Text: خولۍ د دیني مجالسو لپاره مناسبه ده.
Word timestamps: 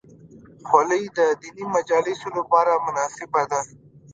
خولۍ 0.67 1.03
د 1.17 1.19
دیني 1.41 1.65
مجالسو 1.75 2.27
لپاره 2.37 2.71
مناسبه 2.85 3.41
ده. 3.51 3.59